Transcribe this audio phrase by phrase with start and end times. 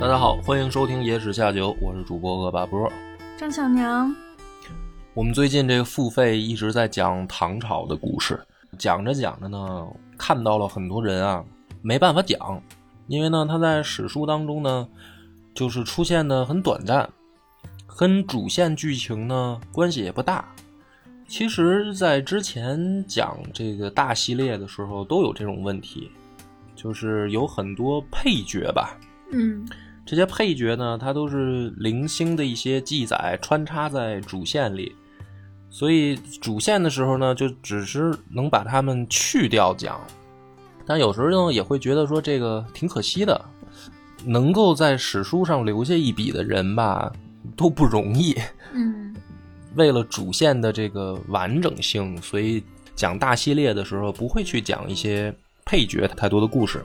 [0.00, 2.88] 大家好，欢迎收听《野史下酒》，我是主播恶霸波。
[3.36, 4.14] 张小娘，
[5.12, 8.40] 我们最近这个付费一直在讲唐朝的故事，
[8.78, 11.44] 讲着讲着呢，看到了很多人啊
[11.82, 12.62] 没办法讲，
[13.08, 14.86] 因为呢他在史书当中呢，
[15.52, 17.10] 就是出现的很短暂，
[17.98, 20.48] 跟主线剧情呢关系也不大。
[21.26, 26.08] 其实，在之前讲这个大系列的时候，都有这种问题，
[26.76, 28.96] 就是有很多配角吧，
[29.32, 29.68] 嗯
[30.08, 34.96] 这些配角呢，它都是零星的一些记载穿插在主线里，
[35.68, 40.00] 所以主线的时候呢，就只是能把他们去掉讲。
[40.86, 43.38] 但有时候呢，也会觉得说这个挺可惜的，
[44.24, 47.12] 能够在史书上留下一笔的人吧，
[47.54, 48.34] 都不容易。
[48.72, 49.14] 嗯
[49.76, 52.64] 为了主线的这个完整性，所以
[52.96, 55.30] 讲大系列的时候不会去讲一些
[55.66, 56.82] 配角太多的故事。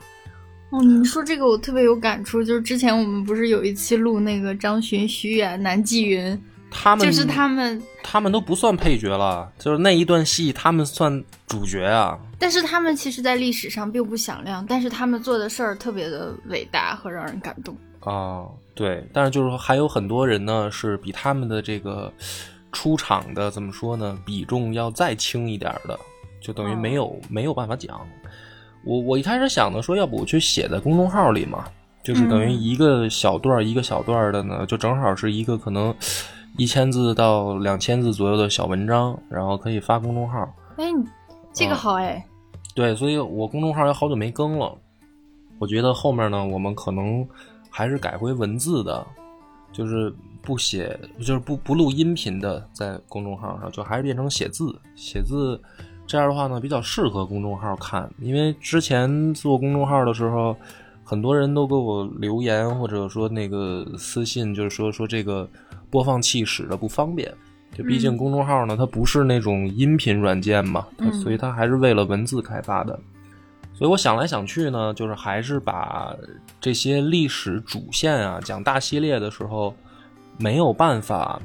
[0.74, 12.18] 哦，你说这个我特别有感触，就是之前我们不是有一期录那个张巡、徐远、南霁云，他们就是他们，他们都不算配角了，就是那一段戏他们算主角啊。
[12.40, 17.78] 但是他们其实在历史上并不响亮，但是他们做的事儿特别的伟大和让人感动。
[18.00, 22.12] 啊，对，但是就是说还有很多人呢，是比他们的这个
[22.72, 26.00] 出场的怎么说呢，比重要再轻一点儿的，
[26.42, 28.02] 就等于没有、没有办法讲。
[28.84, 31.66] 我我一开始想的说，要不我去写在公众号里嘛，
[32.04, 35.94] 就是等于嗯一个小段儿一个小段儿的呢，就正好是一个可能
[36.58, 40.40] 一千字到两千字左右的小文章，然后可以发公众号。
[40.78, 41.04] 哎，你
[41.54, 42.26] 这个好哎，
[42.76, 44.76] 对，所以我公众号也好久没更了。
[45.60, 47.26] 我觉得后面呢，我们可能
[47.70, 49.06] 还是改回文字的，
[49.72, 54.78] 就是不写，就是不不录音频的，在公众号上，就还是变成写字。
[54.96, 55.62] 写字
[56.06, 60.56] 这样的话呢，比较适合公众号看，因为之前做公众号的时候，
[61.04, 65.50] 很多人都给我留言或者说那个私信，就是说说这个
[65.90, 67.34] 播放器使得不方便。
[67.76, 70.86] 就毕竟嗯公众号呢，它不是那种音频软件嘛，
[71.24, 73.00] 所以它还是为了文字开发的。
[73.74, 76.16] 所以我想来想去呢，就是还是把
[76.62, 79.74] 这些历史主线啊讲大系列的时候，
[80.38, 81.42] 没有办法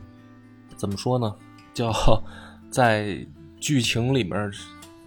[0.77, 1.35] 怎么说呢，
[1.73, 1.91] 叫
[2.71, 3.27] 在
[3.61, 4.51] 剧情里面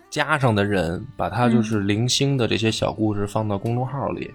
[0.10, 4.30] 加上的人，把他就是零星的这些小故事放到公众号里。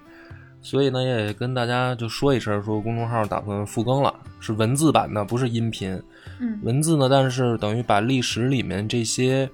[0.59, 6.01] 所以呢，也跟大家就说一声，说公众号打算复更了，是文字版的，不是音频。
[6.39, 9.49] 嗯文字呢，但是等于把历史里面这些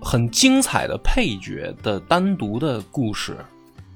[0.00, 3.36] 很精彩的配角的单独的故事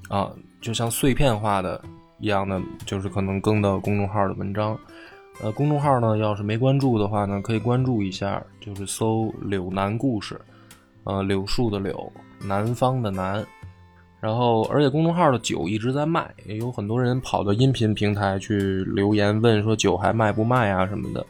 [0.07, 0.31] 啊，
[0.61, 1.83] 就像碎片化的
[2.19, 4.79] 一样的，就是可能更到公众号的文章。
[5.41, 10.39] 呃，公众号呢，要是没关注的话呢，可以关注一下，就是搜“柳南故事”，
[11.03, 12.11] 呃，柳树的柳，
[12.45, 13.45] 南方的南。
[14.21, 21.25] 然后，而且公众号的酒一直在卖，也有很多人跑到音频平台去留言问说酒还卖不卖啊什么的。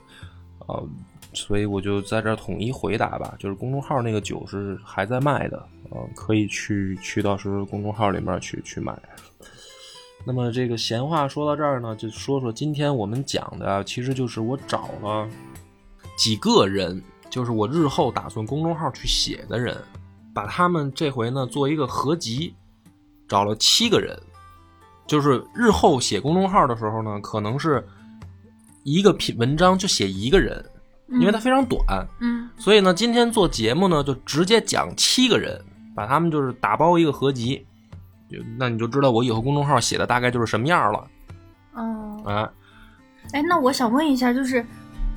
[0.68, 0.88] 呃、
[1.34, 8.96] 所以我就在这儿统一回答吧，就是公众号那个酒是还在卖的，呃，可以去去到时候公众号里面去去买。
[10.26, 15.28] 那么这个闲话说到这儿呢，就说说今天我们讲的啊，其实就是我找了
[16.18, 19.78] 几个人，就是我日后打算公众号去写的人，
[20.34, 22.54] 把他们这回呢做一个合集，
[23.28, 24.18] 找了七个人，
[25.06, 27.86] 就是日后写公众号的时候呢，可能是
[28.84, 30.64] 一个品文章就写一个人，
[31.10, 32.50] 因为它非常短，嗯。
[32.58, 35.60] 所以呢，今天做节目呢，就直接讲七个人，
[35.94, 37.73] 把他们就是打包一个合集，就
[38.58, 41.08] 那你就知道我以后公众号写的大概就是什么样了
[41.74, 42.50] 哦，啊。
[43.32, 44.66] 哎，那我想问一下，就是，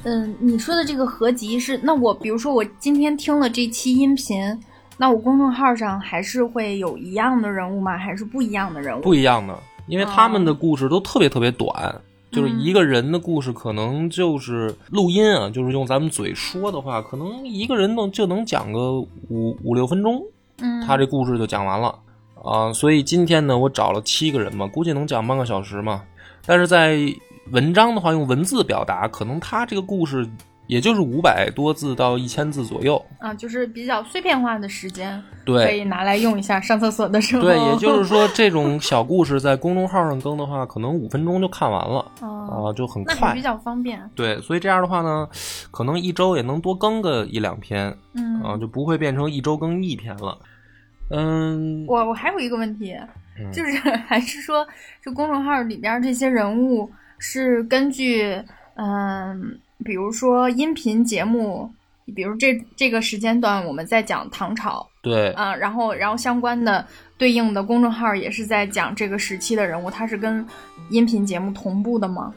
[0.04, 4.59] 嗯，你说的这个合集是，那我比如说我今天听了这期音频，
[4.97, 7.99] 那我公众号上还是会有一样的人物吗？
[7.99, 9.03] 还是不一样的人物？
[9.03, 11.94] 不一样的，因为他们的故事都特别特别短，
[12.31, 20.22] 就是嗯一个人的故事可能就是录音啊，就是用咱们嘴说的话，可能一个人能就能讲个五五六分钟，
[20.60, 21.92] 嗯，他这故事就讲完了
[22.44, 22.72] 啊。
[22.72, 26.03] 所以今天呢，我找了七个人嘛，估计能讲半个小时嘛。
[26.44, 26.98] 但是在
[27.53, 30.28] 文章的话，用文字表达，可能他这个故事
[30.68, 33.00] 也就是五百多字到一千字左右。
[33.18, 37.42] 啊，就是比较碎片化的时间，对可以拿来用一下上厕所的时候。
[37.42, 43.42] 对，也就是说，这种小故事在公众号上更的话，可能五分钟就看完了 哦，啊，就很快比。
[43.42, 44.00] 较方便。
[44.15, 45.28] 对，所以这样的话呢，
[45.71, 50.36] 可能一周也能多更个一两篇嗯，啊，就不会变成一周更一篇了。
[51.10, 52.94] 嗯，我我还有一个问题，
[53.38, 53.53] 嗯。
[53.53, 54.66] 就是 还是说，
[55.03, 58.42] 这公众号里边这些人物是根据
[58.74, 61.70] 嗯、比如说音频节目，
[62.14, 66.86] 比如这这个时间段我们在讲唐朝，对，啊，然后然后相关的
[67.16, 70.47] 对应的公众号也是在讲这个时期的人物，它是跟
[70.91, 72.34] 音频节目同步的吗？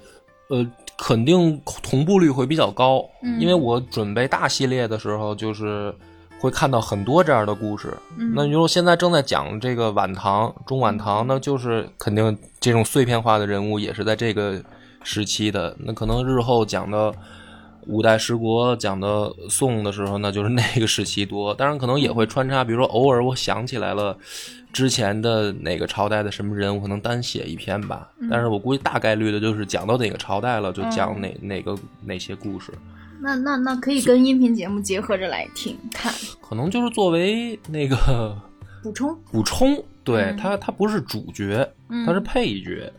[0.49, 0.65] 呃，
[0.97, 3.39] 肯定同步率会比较高，嗯。
[3.39, 5.93] 因为我准备大系列的时候，就是
[6.39, 7.93] 会看到很多这样的故事。
[8.17, 14.61] 嗯那你说现在正在讲这个晚唐、中晚唐，那就是肯定这种碎片化的人物也是在这个
[15.03, 15.75] 时期的。
[15.79, 17.13] 那可能日后讲的
[17.87, 21.53] 五代十国、讲的宋的时候，那就是那个时期多。
[21.53, 24.15] 当然，可能也会穿插，比如说偶尔我想起来了
[24.71, 28.07] 之前的哪个朝代的什么人我，可能单写一篇吧。
[28.29, 32.71] 但是我估计大概率的就是讲到哪个朝代了，就讲哪、哪个哪些故事。
[33.21, 38.39] 那那那可以跟音频节目结合着来听看可能就是作为那个
[38.81, 39.15] 补充。
[39.31, 42.91] 补充，对嗯他，他不是主角，嗯他是配角。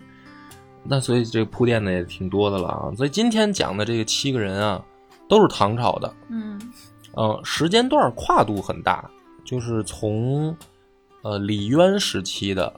[0.82, 2.92] 那所以这个铺垫的也挺多的了啊。
[2.96, 4.82] 所以今天讲的这个七个人啊，
[5.28, 6.60] 都是唐朝的，嗯
[7.14, 9.10] 呃，时间段跨度很大，
[9.44, 10.56] 就是从
[11.22, 12.72] 呃李渊时期的，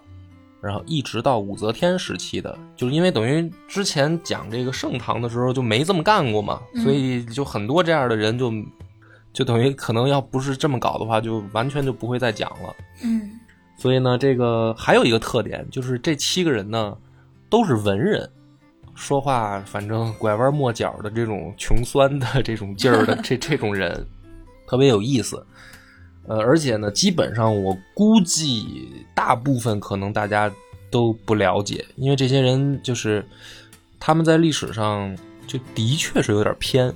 [0.62, 8.52] 然后一直到武则天时期的，就是因为等于之前讲这个盛唐的时候就没这么干过嘛，嗯所以就很多这样的人就
[9.32, 12.76] 就等于可能要不是这么搞的话，就完全就不会再讲了。
[13.02, 13.40] 嗯
[13.76, 16.96] 所以呢，这个还有一个特点，就是这七个人呢
[17.50, 18.30] 都是文人，
[18.94, 24.06] 说话反正拐弯抹角的这种穷酸的这种劲儿的 这这种人，
[24.68, 25.44] 特别有意思。
[26.26, 30.50] 呃，而且呢，基本上我估计大部分可能大家
[30.90, 33.26] 都不了解，因为这些人就是
[33.98, 35.16] 他们在历史上
[35.46, 36.88] 就的确是有点偏，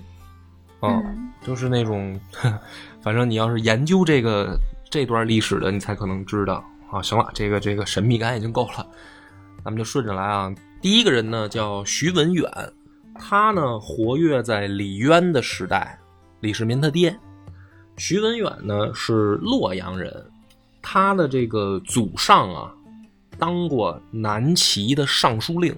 [0.80, 2.18] 啊嗯就是那种，
[3.02, 4.58] 反正你要是研究这个
[4.90, 7.00] 这段历史的，你才可能知道啊。
[7.02, 8.86] 行了，这个这个神秘感已经够了，
[9.64, 10.52] 咱们就顺着来啊。
[10.80, 12.50] 第一个人呢叫徐文远，
[13.18, 15.98] 他呢活跃在李渊的时代，
[16.40, 17.16] 李世民他爹。
[17.96, 20.30] 徐文远呢是洛阳人，
[20.82, 22.72] 他的这个祖上啊
[23.38, 25.74] 当过南齐的尚书令，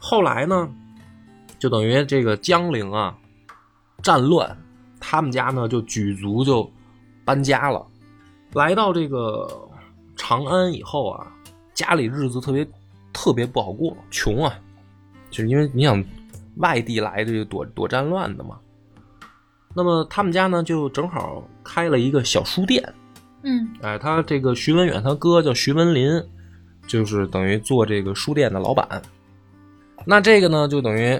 [0.00, 0.68] 后来呢
[1.58, 3.16] 就等于这个江陵啊
[4.02, 4.56] 战乱，
[4.98, 6.68] 他们家呢就举族就
[7.24, 7.86] 搬家了，
[8.54, 9.48] 来到这个
[10.16, 11.32] 长安以后啊，
[11.72, 12.66] 家里日子特别
[13.12, 14.52] 特别不好过，穷啊，
[15.30, 16.04] 就是因为你想
[16.56, 18.58] 外地来的就躲躲战乱的嘛。
[19.74, 22.82] 那么他们家呢就正好开了一个小书店，
[23.42, 26.22] 嗯哎，他这个徐文远他哥叫徐文林，
[26.86, 29.00] 就是等于做这个书店的老板。
[30.04, 31.18] 那这个呢，就等于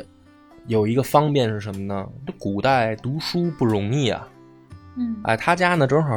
[0.66, 2.06] 有一个方便是什么呢？
[2.26, 4.28] 这古代读书不容易啊，
[4.96, 6.14] 嗯哎，他家呢正好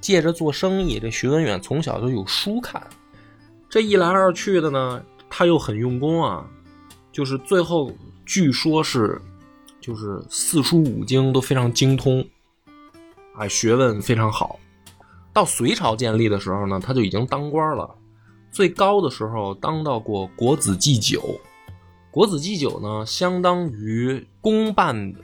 [0.00, 2.80] 借着做生意，这徐文远从小就有书看，
[3.68, 6.46] 这一来二去的呢，他又很用功啊，
[7.12, 7.92] 就是最后
[8.24, 9.20] 据说是
[9.88, 12.22] 就是四书五经都非常精通，
[13.38, 14.60] 哎，学问非常好。
[15.32, 17.88] 到隋朝建立的时候呢，他就已经当官了，
[18.52, 21.40] 最高的时候当到过国子祭酒。
[22.10, 25.14] 国子祭酒呢，相当于公办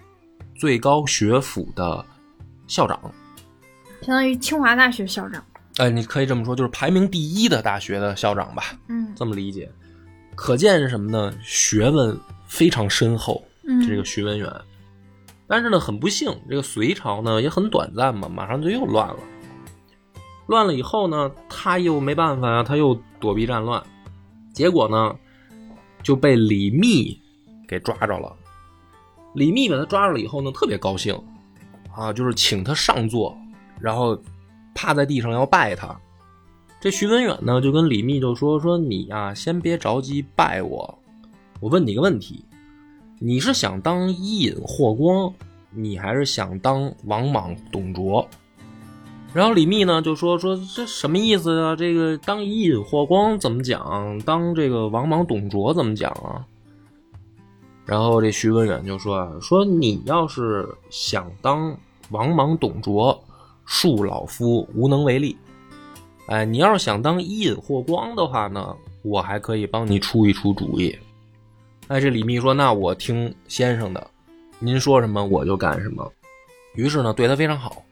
[0.57, 2.03] 最高学府的
[2.67, 2.99] 校长。
[4.01, 5.45] 相当于清华大学校长。
[5.77, 9.71] 哎，你可以这么说，就是排名第一的大学的校长吧，嗯这么理解。
[10.35, 11.35] 可见是什么呢？
[11.43, 13.45] 学问非常深厚。
[13.67, 14.51] 嗯，这个徐文远，
[15.47, 19.19] 但是呢，很不幸，这个隋朝呢也很短暂嘛，马上就又乱了。
[20.47, 23.83] 乱了以后呢，他又没办法呀、他又躲避战乱，
[24.53, 25.17] 结果呢
[26.03, 27.19] 就被李密
[27.67, 28.37] 给抓着了。
[29.35, 31.19] 李密把他抓着了以后呢，特别高兴
[31.95, 33.37] 啊，就是请他上座，
[33.81, 34.21] 然后
[34.75, 35.99] 趴在地上要拜他。
[36.79, 40.99] 这徐文远呢就跟李密就说：“说你呀、先别着急拜我，
[41.59, 42.45] 我问你个问题，
[43.27, 45.33] 你是想当伊尹霍光，
[45.71, 48.29] 你还是想当王莽董卓？”
[49.33, 51.75] 然后李密呢就说：“说这什么意思啊？
[51.75, 54.19] 这个当伊尹霍光怎么讲？
[54.27, 56.45] 当这个王莽董卓怎么讲啊？”
[57.87, 61.75] 然后这徐文远就说：“啊，说你要是想当
[62.11, 63.19] 王莽董卓，
[63.67, 65.35] 恕老夫无能为力。
[66.27, 70.95] 哎，你要是想当伊尹霍光的话呢，我还可以帮你出一出主意。”
[71.89, 74.07] 哎，这李密说：“那我听先生的，
[74.59, 76.11] 您说什么我就干什么。”
[76.75, 77.85] 于是呢，对他非常好。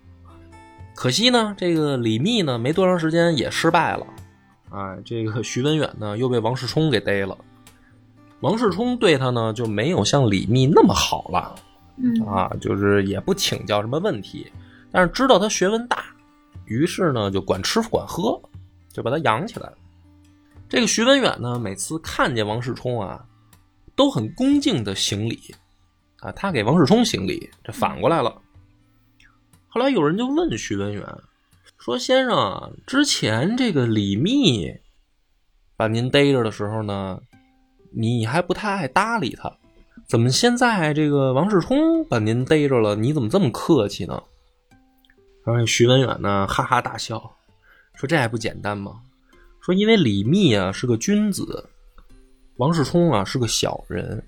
[0.95, 4.07] 可惜呢，这个李密呢，没多长时间也失败了。
[4.71, 7.37] 哎，这个徐文远呢，又被王世充给逮了。
[8.41, 11.55] 王世充对他呢，就没有像李密那么好了
[11.97, 14.51] 嗯啊，就是也不请教什么问题，
[14.91, 16.03] 但是知道他学问大，
[16.65, 18.41] 于是呢，就管吃管喝，
[18.91, 19.77] 就把他养起来了。
[20.69, 23.23] 这个徐文远呢，每次看见王世充啊，
[23.95, 25.55] 都很恭敬的行礼，
[26.21, 28.41] 啊，他给王世充行礼，这反过来了。
[29.69, 31.03] 后来有人就问徐文远
[31.79, 34.73] 说先生啊，之前这个李密
[35.77, 37.21] 把您逮着的时候呢，
[37.91, 39.57] 你还不太爱搭理他，
[40.07, 44.23] 怎么现在这个王世充把您逮着了，你怎么这么客气呢？
[45.45, 47.37] 然后徐文远呢，哈哈大笑，
[47.97, 49.01] 说这还不简单吗？
[49.61, 51.71] 说因为李密啊是个君子，
[52.63, 54.23] 王世充啊是个小人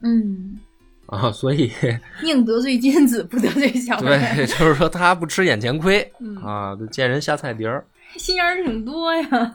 [0.00, 0.58] 嗯，
[1.06, 1.70] 啊，所以
[2.22, 4.20] 宁得罪君子，不得罪小人。
[4.20, 7.84] 对，就是说他不吃眼前亏嗯啊，见人下菜碟儿。
[8.16, 9.52] 心眼儿挺多呀。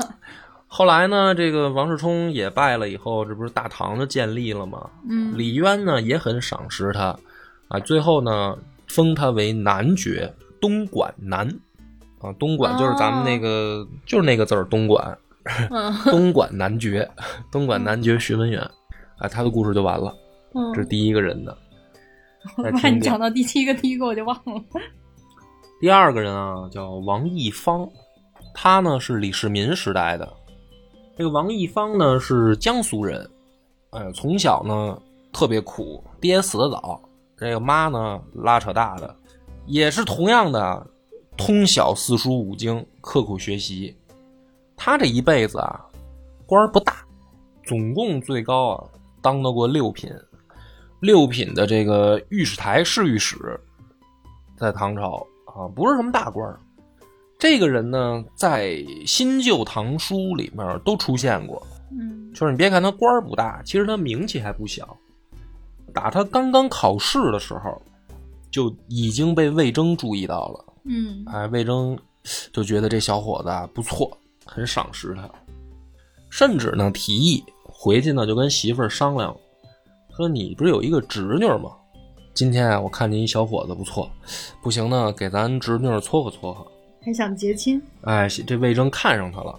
[0.68, 4.90] 后来呢，这个王世充也败了以后，这不是大唐就建立了吗？
[5.10, 7.18] 嗯李渊呢也很赏识他，
[7.68, 8.58] 啊，最后呢
[8.88, 11.46] 封他为男爵，东莞男，
[12.22, 15.31] 啊，东莞就是咱们那个、就是那个字儿东莞，嗯
[16.06, 17.10] 东莞男爵，
[17.52, 18.62] 东莞男爵徐文远，
[19.18, 20.16] 啊，他的故事就完了，
[20.54, 21.58] 嗯这是第一个人的。
[22.58, 24.64] 我再听听怕你讲到第七个、第一个我就忘了。
[25.80, 27.90] 第二个人啊，叫王义方，
[28.54, 30.32] 他呢是李世民时代的。
[31.18, 33.30] 这个王义方呢是江苏人，
[33.92, 34.98] 哎，从小呢
[35.32, 37.02] 特别苦，爹死的早，
[37.38, 39.16] 这个妈呢拉扯大的，
[39.66, 40.88] 也是同样的
[41.38, 43.96] 通晓四书五经，刻苦学习。
[44.84, 45.80] 他这一辈子啊，
[46.48, 47.06] 官儿不大，
[47.64, 48.84] 总共最高啊
[49.22, 50.12] 当到过六品，
[51.02, 53.38] 六品的这个御史台侍御史，
[54.58, 56.60] 在唐朝啊，不是什么大官儿。
[57.38, 61.62] 这个人呢，在新旧唐书里面都出现过。
[61.92, 64.98] 嗯就是你别看他官儿不大，其实他名气还不小。
[65.94, 67.80] 打他刚刚考试的时候，
[68.50, 70.74] 就已经被魏征注意到了。
[70.86, 71.96] 嗯哎，魏征
[72.52, 74.18] 就觉得这小伙子啊不错，
[74.54, 75.30] 很赏识他，
[76.30, 79.34] 甚至呢提议回去呢就跟媳妇儿商量，
[80.18, 81.72] 说你不是有一个侄女吗？
[82.34, 84.12] 今天啊我看见一小伙子不错，
[84.62, 86.70] 不行呢给咱侄女撮合撮合。
[87.02, 87.82] 还想结亲。
[88.02, 89.58] 哎，这魏征看上他了。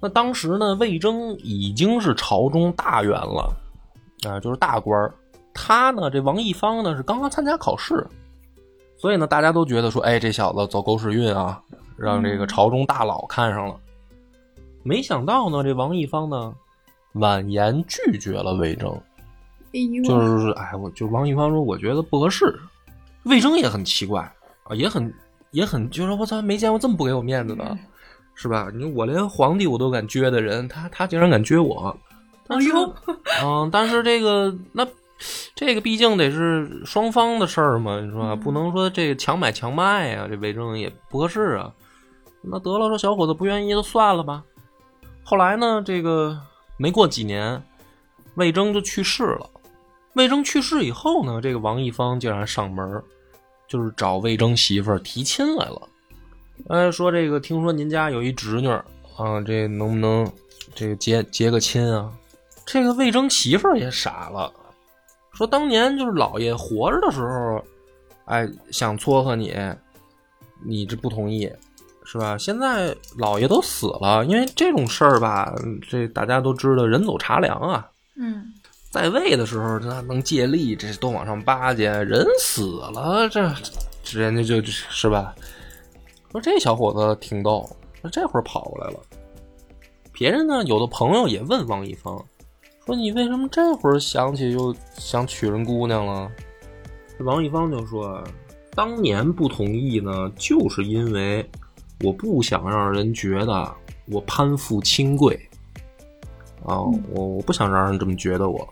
[0.00, 3.52] 那当时呢，魏征已经是朝中大员了，
[4.24, 5.12] 啊，就是大官儿。
[5.52, 8.06] 他呢，这王一方呢是刚刚参加考试，
[8.98, 11.60] 所以呢，大家都觉得说，哎，这小子走狗屎运啊，
[11.96, 13.76] 让这个朝中大佬看上了。
[14.86, 16.54] 没想到呢，这王一方呢，
[17.14, 18.90] 婉言拒绝了魏征。
[19.74, 22.56] 哎呦，就是哎，我就王一方说，我觉得不合适。
[23.24, 24.22] 魏征也很奇怪
[24.62, 25.12] 啊，也很
[25.50, 27.78] 也很，就是我操，没见过这么不给我面子的，嗯
[28.38, 28.68] 是吧？
[28.72, 31.96] 你我连皇帝我都敢撅的人，他他竟然敢撅我，
[32.48, 32.94] 哎呦，
[33.42, 34.86] 嗯，但是这个那
[35.54, 38.34] 这个毕竟得是双方的事儿嘛，是吧？
[38.34, 41.72] 嗯不能说这个强买强卖啊，这魏征也不合适啊。
[42.42, 44.44] 那得了，说小伙子不愿意就算了吧。
[45.28, 46.40] 后来呢，这个
[46.76, 47.60] 没过几年，
[48.36, 49.50] 魏征就去世了。
[50.12, 53.02] 魏征去世以后呢，这个王一方竟然上门，
[53.66, 55.82] 就是找魏征媳妇儿提亲来了。
[56.68, 60.30] 哎，说这个听说您家有一侄女啊，这能不能
[60.76, 62.08] 这个结结个亲啊？
[62.64, 64.52] 这个魏征媳妇儿也傻了，
[65.32, 67.64] 说当年就是老爷活着的时候，
[68.26, 69.52] 哎，想撮合你，
[70.64, 71.52] 你这不同意，
[72.06, 72.38] 是吧？
[72.38, 75.52] 现在老爷都死了，因为这种事儿吧，
[75.90, 77.86] 这大家都知道，人走茶凉啊。
[78.16, 78.52] 嗯
[78.92, 83.52] 在位的时候，他能借力，这都往上巴结；人死了，这
[84.02, 85.34] 这人家就是吧？
[86.32, 87.68] 说这小伙子挺逗，
[88.00, 89.00] 那这会儿跑过来了。
[90.12, 92.16] 别人呢，有的朋友也问王一方，
[92.86, 96.30] 说你为什么这会儿想起又想娶人姑娘了？
[97.18, 98.22] 王一方就说，
[98.70, 101.46] 当年不同意呢，就是因为
[102.02, 103.74] 我不想让人觉得
[104.06, 105.38] 我攀附亲贵。
[106.64, 106.80] 啊，
[107.12, 108.68] 我我不想让人这么觉得我。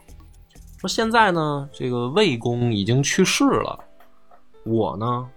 [0.78, 3.78] 说现在呢，这个魏公已经去世了，
[4.64, 5.28] 我呢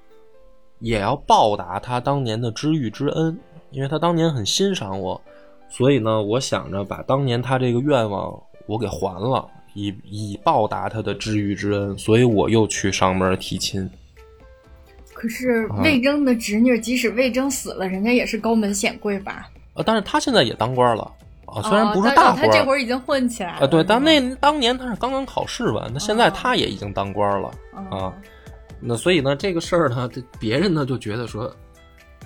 [0.79, 3.39] 也要报答他当年的知遇之恩，
[3.70, 5.22] 因为他当年很欣赏我，
[5.70, 13.88] 所以呢，我想着把当年他这个愿望我给还了，以以报答他的知遇之恩，所以我又去上门提亲。
[15.17, 19.50] 可是啊魏征的侄女，即使魏征死了，人家也是高门显贵吧？
[19.74, 21.12] 啊，但是他现在也当官了
[21.47, 23.65] 啊，虽然不是哦大官他这会儿已经混起来了。
[23.65, 27.51] 啊，对，但那当年他是刚刚考试完，那现在他也已经当官了。
[27.74, 28.13] 吗啊，
[28.79, 31.51] 那所以呢，这个事儿呢，这别人呢就觉得说，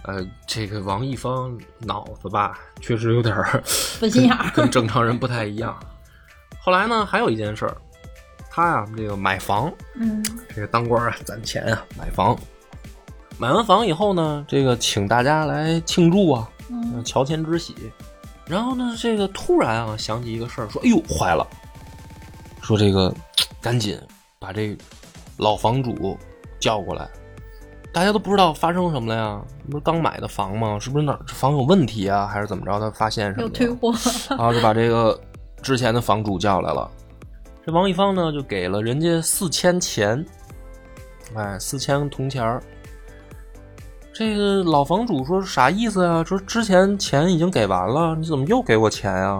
[0.03, 3.61] 呃，这个王一方脑子吧，确实有点儿
[3.99, 5.77] 分心眼儿跟正常人不太一样。
[6.59, 7.77] 后来呢，还有一件事儿，
[8.49, 10.21] 他呀，这个买房，嗯
[10.53, 12.37] 这个当官啊，攒钱啊，买房。
[13.41, 17.75] 买完房以后呢，这个请大家来庆祝啊，嗯乔迁之喜。
[18.45, 21.43] 然后呢，这个突然啊想起一个事儿，说：“哎呦，坏了！
[22.61, 23.11] 说这个
[23.59, 23.99] 赶紧
[24.37, 24.77] 把这
[25.37, 26.15] 老房主
[26.59, 27.09] 叫过来，
[27.91, 29.41] 大家都不知道发生什么了呀？
[29.71, 30.77] 不是刚买的房吗？
[30.79, 32.27] 是不是哪儿房有问题啊？
[32.27, 32.79] 还是怎么着？
[32.79, 33.91] 他发现什么有退货，
[34.29, 35.19] 然后就把这个
[35.63, 36.87] 之前的房主叫来了。
[37.65, 40.23] 这王一芳呢，就给了人家四千钱，
[41.33, 42.61] 哎，四千铜钱儿。
[44.21, 46.23] 这个老房主说啥意思啊？
[46.23, 49.39] 说之前钱已经给完了，你怎么又给我钱呀、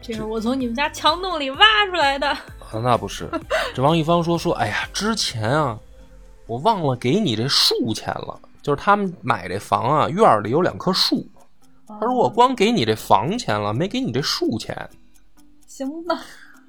[0.00, 2.26] 这是我从你们家墙洞里挖出来的。
[2.26, 3.28] 啊，那不是。
[3.74, 5.78] 这王一芳说说，哎呀，之前啊，
[6.46, 8.40] 我忘了给你这树钱了。
[8.62, 11.22] 就是他们买这房啊，院儿里有两棵树。
[11.86, 14.74] 他说我光给你这房钱了，没给你这树钱。
[15.66, 16.18] 行吧，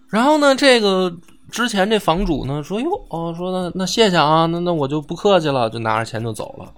[0.10, 1.10] 然后呢，这个
[1.50, 6.70] 之前这房主呢说哟哦，说那那谢谢啊，那那我就不客气了，就拿着钱就走了。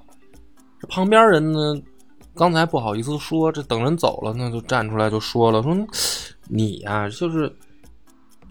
[0.83, 1.81] 这旁边人呢，
[2.35, 5.73] 刚才不好意思说，这等人走了呢，就站出来就说了，说
[6.49, 7.49] 你呀、就是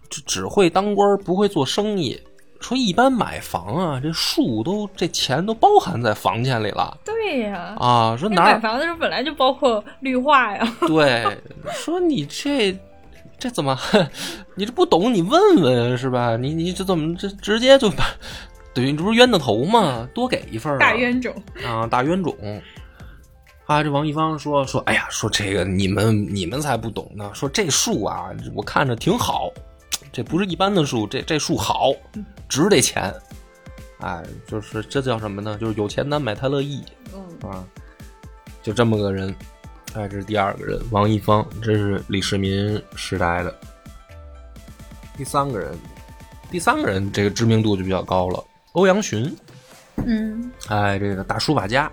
[0.08, 2.18] 只只会当官，不会做生意。
[2.58, 8.16] 说一般买房啊，这树都这钱都包含在房钱里了对呀、啊。
[8.16, 10.66] 说哪儿买房的时候本来就包括绿化呀。
[10.88, 11.36] 对，
[11.74, 12.74] 说你这
[13.38, 13.76] 这怎么，
[14.56, 16.38] 你这不懂，你问问是吧？
[16.38, 18.04] 你你这怎么这直接就把，
[18.74, 20.08] 等于这不是冤大头吗？
[20.14, 21.34] 多给一份儿啊大冤种，
[21.66, 22.36] 啊，大冤种。
[23.66, 27.30] 啊，这王一方说说，哎呀，说这个你们你们才不懂呢。
[27.32, 29.50] 说这树啊，我看着挺好，
[30.12, 31.92] 这不是一般的树，这这树好，
[32.48, 33.14] 值这钱。
[34.00, 35.56] 哎，就是这叫什么呢？
[35.60, 36.82] 就是有钱难买他乐意。
[37.14, 37.64] 嗯，啊，
[38.62, 39.34] 就这么个人。
[39.94, 43.54] 哎，这是第二个人，王一方，这是李世民时代的。
[45.16, 45.78] 第三个人，
[46.50, 49.34] 第三个人这个知名度就比较高了，欧阳询。
[50.04, 51.90] 嗯，哎，这个大书法家。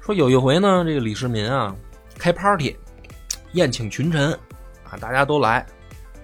[0.00, 1.74] 说有一回呢，这个李世民啊
[2.18, 2.76] 开 party，
[3.52, 4.32] 宴请群臣
[4.84, 5.64] 啊，大家都来。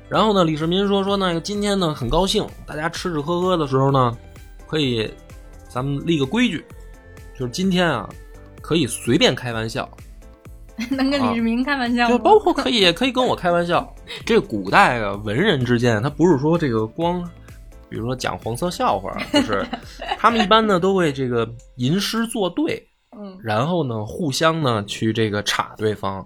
[0.08, 4.16] 然后呢，李世民说说那个今天呢很高兴，大家吃吃喝喝的时候呢，
[4.66, 5.10] 可以
[5.68, 6.64] 咱们立个规矩，
[7.38, 8.08] 就是今天啊
[8.60, 9.88] 可以随便开玩笑，
[10.90, 12.10] 能跟李世民开玩笑吗？
[12.10, 13.94] 就包括可以也可以跟我开玩笑。
[14.26, 17.22] 这古代啊，文人之间，他不是说这个光，
[17.90, 19.66] 比如说讲黄色笑话，就是
[20.16, 22.82] 他们一般呢都会这个吟诗作对，
[23.18, 26.24] 嗯然后呢互相呢去这个插对方，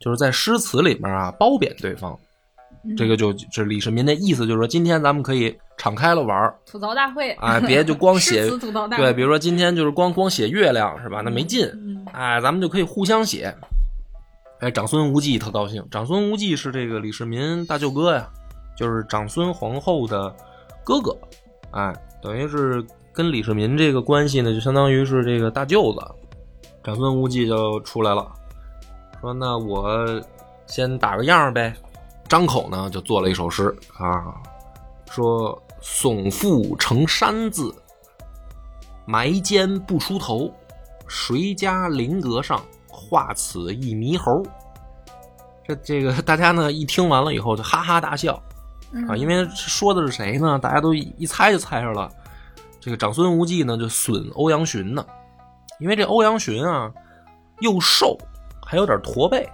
[0.00, 2.12] 就是在诗词里面啊褒贬对方。
[2.12, 8.48] 嗯这个就这李世民的意思就是说，今天咱们可以敞开了玩儿，吐槽大会，哎，别就光写
[8.96, 11.20] 对，比如说今天就是光光写月亮是吧？
[11.22, 13.54] 那没劲，嗯哎，咱们就可以互相写。
[14.60, 15.86] 哎，长孙无忌特高兴。
[15.90, 18.26] 长孙无忌是这个李世民大舅哥呀，
[18.74, 20.34] 就是长孙皇后的
[20.84, 21.16] 哥哥，
[21.72, 26.00] 哎，等于是跟李世民这个关系呢，就相当于是这个大舅子。
[26.82, 28.26] 长孙无忌就出来了，
[29.20, 30.20] 说：“那我
[30.66, 31.74] 先打个样儿呗。”
[32.26, 34.34] 张口呢就做了一首诗啊，
[35.10, 37.74] 说：“耸腹成山字，
[39.04, 40.50] 埋肩不出头，
[41.06, 44.42] 谁家灵阁上画此一猕猴？”
[45.68, 48.42] 这这个大家呢一听完了以后就哈哈大笑
[49.08, 50.58] 啊，因为说的是谁呢？
[50.58, 52.10] 大家都一一猜就猜着了。
[52.80, 55.04] 这个长孙无忌呢就损欧阳询呢，
[55.78, 56.90] 因为这欧阳询啊
[57.60, 58.18] 又瘦
[58.64, 59.48] 还有点驼背，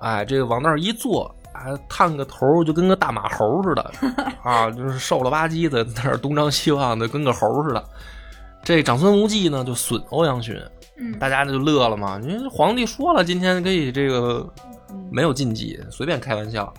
[0.00, 3.92] 哎，这个往那儿一坐，哎，探个头就跟个大马猴似的
[4.44, 7.84] 啊，就是瘦了吧唧的，在那儿东张西望的，跟个猴似的。
[8.62, 10.56] 这长孙无忌呢就损欧阳询，
[10.98, 12.20] 嗯大家就乐了嘛。
[12.22, 14.48] 因为皇帝说了，今天可以这个
[15.10, 16.72] 没有禁忌，随便开玩笑，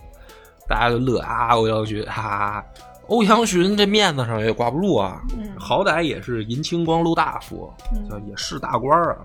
[0.72, 1.54] 大家就乐啊。
[1.54, 2.64] 欧阳询，哈哈哈。
[3.08, 9.18] 欧阳询这面子上也挂不住啊，嗯好歹也是银青光禄大夫，嗯叫也是大官啊。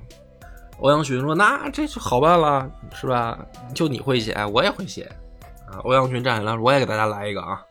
[0.79, 3.39] 欧阳询说：“那这就好办了，是吧？
[3.73, 5.03] 就你会写，我也会写
[5.71, 7.61] 啊。”欧阳询站起来说：“我也给大家来一个啊，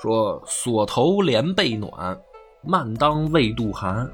[0.00, 2.16] 说锁头连被暖，
[2.62, 4.08] 慢当未度寒，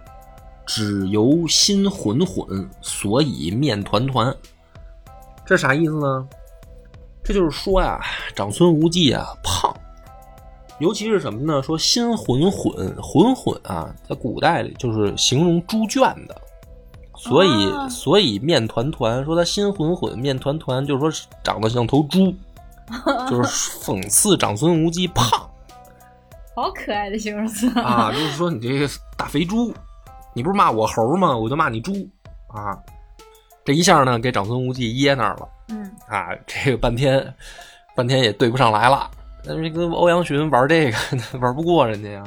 [0.64, 4.32] 只由心混混，所以面团团。”
[5.44, 6.28] 这啥意思呢？
[7.24, 8.00] 这就是说呀，
[8.34, 9.72] 长孙无忌啊胖，
[10.78, 11.62] 尤其是什么呢？
[11.62, 16.36] 说心浑浑浑浑啊，在古代里就是形容猪圈的。
[17.16, 22.34] 所以，啊所以面团团说他心浑浑，面团团，就是说长得像头猪，
[23.30, 23.42] 就是
[23.84, 25.24] 讽刺长孙无忌胖
[26.56, 29.72] 好可爱的形容词啊，就是说你这个大肥猪，
[30.34, 31.36] 你不是骂我猴吗？
[31.36, 31.92] 我就骂你猪
[32.48, 32.76] 啊！
[33.64, 36.28] 这一下呢，给长孙无忌噎那儿了嗯啊！
[36.46, 37.34] 这个半天，
[37.94, 39.10] 半天也对不上来了。
[39.44, 40.98] 但是跟欧阳询玩这个
[41.40, 42.24] 玩不过人家呀，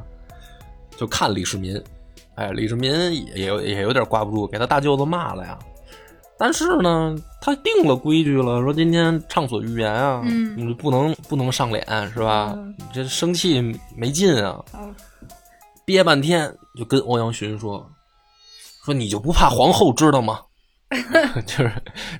[0.97, 1.81] 就看李世民。
[2.35, 5.57] 哎，李世民也也有也有点挂不住，给他大舅子骂了呀。
[6.37, 12.51] 但是呢，他定了规矩了，说今天畅所欲言啊，嗯你不能不能上脸是吧？
[12.55, 13.61] 嗯你这生气
[13.95, 14.89] 没劲啊，好
[15.85, 17.89] 憋半天，就跟欧阳询说
[18.83, 20.41] ：“说你就不怕皇后知道吗？
[21.45, 21.71] 就是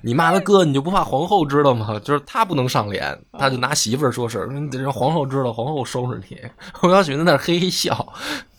[0.02, 2.00] 你骂他哥，你就不怕皇后知道吗？
[2.04, 6.38] 就是他不能上脸，他就拿媳妇儿说事儿，你得让皇后知道，皇后收拾你。”
[6.80, 7.94] 欧阳询在那嘿嘿笑，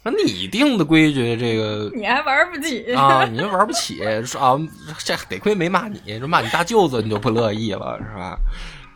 [0.04, 4.60] 说：“你定的规矩，这个 你还玩不起啊，你玩不起，说啊，
[5.00, 8.38] 这得亏没骂你，这骂你大舅子，你就不乐意了，是吧？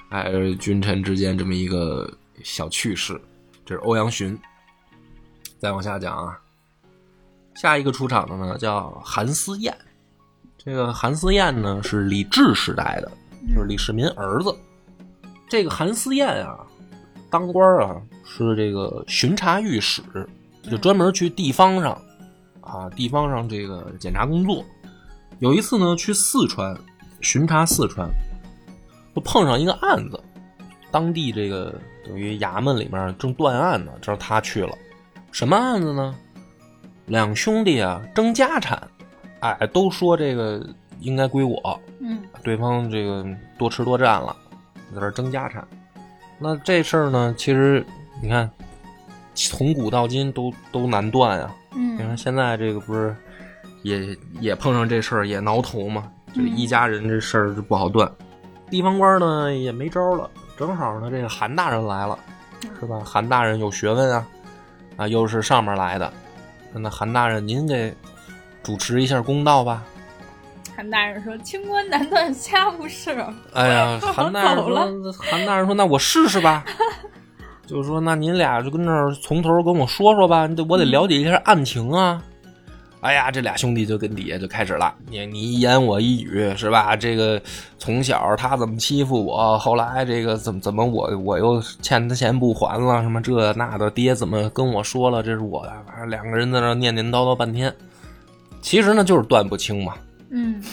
[0.09, 2.09] 哎，君臣之间这么一个
[2.43, 3.19] 小趣事，
[3.65, 4.37] 这是欧阳询。
[5.59, 6.37] 再往下讲啊，
[7.53, 9.77] 下一个出场的呢叫韩思燕。
[10.63, 13.11] 这个韩思燕呢是李治时代的，
[13.55, 14.55] 就是李世民儿子。
[15.49, 16.59] 这个韩思燕啊，
[17.31, 20.03] 当官啊是这个巡查御史，
[20.61, 21.99] 就专门去地方上
[22.61, 24.63] 啊，地方上这个检查工作。
[25.39, 26.77] 有一次呢，去四川
[27.21, 28.07] 巡查四川，
[29.15, 30.23] 就碰上一个案子，
[30.91, 31.73] 当地这个
[32.05, 34.77] 等于衙门里面正断案呢，这他去了。
[35.31, 36.15] 什么案子呢？
[37.07, 38.87] 两兄弟啊争家产，
[39.41, 40.65] 哎，都说这个
[40.99, 43.25] 应该归我，嗯对方这个
[43.57, 44.35] 多吃多占了，
[44.93, 45.67] 在这儿争家产。
[46.39, 47.85] 那这事儿呢，其实
[48.21, 48.49] 你看，
[49.35, 51.55] 从古到今都都难断啊。
[51.73, 53.15] 你看嗯现在这个不是
[53.83, 56.11] 也也碰上这事儿也挠头嘛？
[56.33, 58.09] 这嗯一家人这事儿就不好断。
[58.69, 62.17] 地方官呢也没招了，正好呢这个韩大人来了，
[62.79, 63.01] 是吧？
[63.03, 64.27] 韩大人有学问啊，
[64.97, 66.11] 啊又是上面来的，
[66.73, 67.93] 那韩大人您给
[68.63, 69.83] 主持一下公道吧。
[70.75, 73.11] 韩大人说：“清官难断家务事。
[73.53, 76.63] 哎呀， 韩大人说，韩大人说，那我试试吧。
[77.67, 82.21] 就是说，那您俩就跟这儿从头跟我说说吧，我得了解一下案情啊。
[83.01, 86.95] 哎呀，这俩兄弟就跟底下就开始了，你你一言我一语是吧？
[86.95, 87.41] 这个
[87.77, 97.73] 从小他怎么欺负我，后来这个怎么怎么我我又欠他钱不还了，什么这那的，爹怎么跟我说了，这是我的，反正两个人在那念念叨叨半天，
[98.61, 99.95] 其实呢就是断不清嘛。”
[100.29, 100.63] 嗯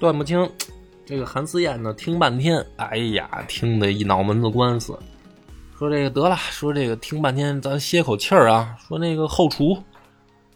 [0.00, 0.48] 断不清。
[1.04, 4.96] 这个韩思燕呢，听半天，哎呀，听得一脑门子官司。
[5.76, 8.74] 说这个得了，说这个听半天，咱歇口气儿啊。
[8.78, 9.76] 说那个后厨，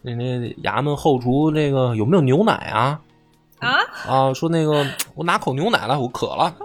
[0.01, 2.99] 那那衙门后厨那个有没有牛奶啊？
[3.59, 6.55] 啊，啊，说那个我拿口牛奶来，我渴了。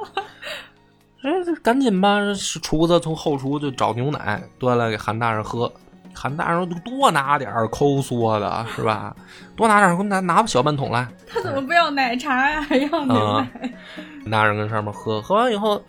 [1.23, 5.71] 哎，这赶紧吧，是厨子从后厨就找牛奶端来给韩大人喝。
[6.15, 9.15] 韩大人说多拿点儿，抠缩的是吧？
[9.57, 11.07] 多拿点儿，给我拿拿小半桶来。
[11.27, 14.31] 他怎么不要奶茶呀，还要牛啊奶？
[14.31, 15.83] 大人跟上面喝，喝完以后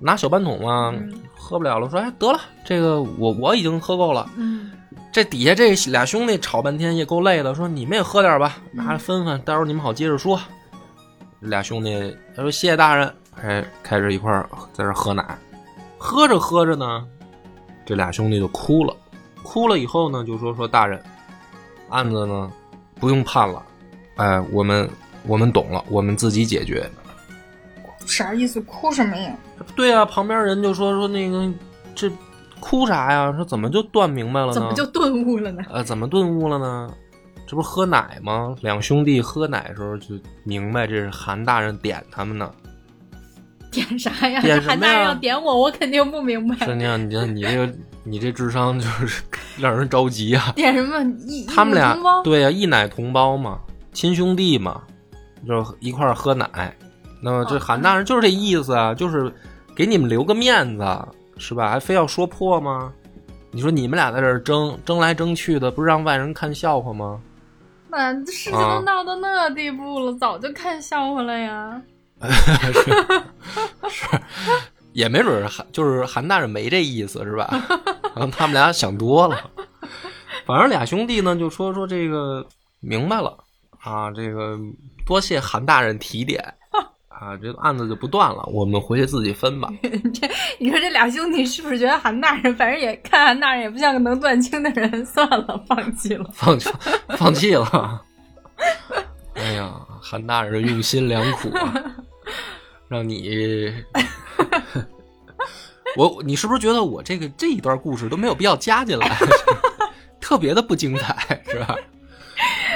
[0.00, 4.28] 拿小半桶嘛，嗯喝不了了，说哎得了，这个我我已经喝够了。
[4.36, 4.72] 嗯
[5.12, 10.40] 这底下这俩兄弟吵半天也够累的，说你们也喝点吧，拿着分分，待会儿你们好接着说。
[11.40, 15.38] 俩兄弟他说谢谢大人，哎，开始一块儿在这喝奶，
[15.98, 17.06] 喝着喝着呢，
[17.84, 18.96] 这俩兄弟就哭了，
[19.44, 21.00] 哭了以后呢，就说说大人，
[21.90, 22.50] 案子呢
[22.98, 23.62] 不用判了，
[24.16, 24.90] 哎，我们
[25.26, 26.90] 我们懂了，我们自己解决。
[28.06, 28.60] 啥意思？
[28.62, 29.32] 哭什么呀？
[29.76, 31.48] 对啊，旁边人就说说那个
[31.94, 32.10] 这
[32.60, 33.32] 哭啥呀？
[33.36, 34.52] 说怎么就断明白了呢？
[34.52, 35.62] 怎么就顿悟了呢？
[35.70, 36.92] 呃怎么顿悟了呢？
[37.46, 38.56] 这不是喝奶吗？
[38.62, 42.50] 两兄弟喝奶的时候就明白这是韩大人点他们呢。
[43.70, 44.40] 点啥呀？
[44.40, 46.66] 点什么呀韩大人要点我，我肯定不明白。
[46.66, 49.22] 是那样，你这你这个你这智商就是
[49.58, 50.52] 让人着急啊！
[50.56, 51.02] 点什么？
[51.26, 53.58] 一 他们俩对呀、一奶同胞嘛，
[53.92, 54.82] 亲兄弟嘛，
[55.46, 56.74] 就一块儿喝奶。
[57.20, 59.32] 那么这哦韩大人就是这意思啊，就是
[59.74, 60.84] 给你们留个面子，
[61.38, 61.70] 是吧？
[61.70, 62.92] 还非要说破吗？
[63.50, 67.18] 你说你们俩在这儿争争来争去的，不是让外人看笑话吗？
[67.88, 71.80] 那事情啊都闹到那地步了，早就看笑话了呀。
[74.94, 77.48] 也没准儿韩就是韩大人没这意思，是吧？
[78.16, 79.50] 然后他们俩想多了。
[80.46, 82.46] 反正俩兄弟呢就说说这个
[82.80, 83.36] 明白了
[83.82, 84.58] 啊，这个
[85.06, 86.42] 多谢韩大人提点
[87.08, 89.68] 啊，这个案子就不断了，我们回去自己分吧。
[89.82, 90.28] 这
[90.58, 96.28] 你说这俩兄弟是不是觉得韩大人，反正也看韩大人也不像个能断清的人，算了，放弃了。
[96.32, 96.70] 放弃
[97.16, 98.02] 放弃了。
[99.34, 101.72] 哎呀，韩大人用心良苦啊，
[102.94, 103.74] 让你
[105.98, 109.18] 我你是不是觉得我这个这一段故事都没有必要加进来，
[110.20, 111.76] 特别的不精彩，是吧？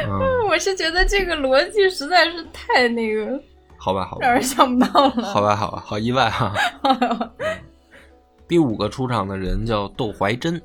[0.08, 3.40] 嗯，我是觉得这个逻辑实在是太那个，
[3.76, 5.22] 好吧，好吧让，人想不到了。
[5.22, 6.52] 好吧，好吧，好意外哈、
[8.48, 10.60] 第五个出场的人叫窦怀真，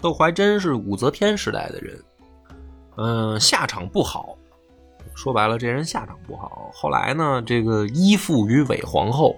[0.00, 2.02] 窦怀真是武则天时代的人，
[2.96, 4.37] 嗯、下场不好。
[5.18, 6.70] 说白了，这人下场不好。
[6.72, 9.34] 后来呢，这个依附于韦皇后，